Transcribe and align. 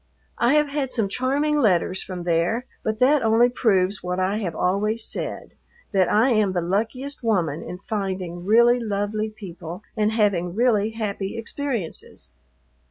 I 0.39 0.55
have 0.55 0.69
had 0.69 0.91
some 0.91 1.07
charming 1.09 1.57
letters 1.59 2.01
from 2.01 2.23
there, 2.23 2.65
but 2.81 2.97
that 2.97 3.21
only 3.21 3.49
proves 3.49 4.01
what 4.01 4.19
I 4.19 4.39
have 4.39 4.55
always 4.55 5.03
said, 5.05 5.53
that 5.91 6.11
I 6.11 6.31
am 6.31 6.53
the 6.53 6.59
luckiest 6.61 7.21
woman 7.21 7.61
in 7.61 7.77
finding 7.77 8.43
really 8.43 8.79
lovely 8.79 9.29
people 9.29 9.83
and 9.95 10.11
having 10.11 10.55
really 10.55 10.89
happy 10.89 11.37
experiences. 11.37 12.33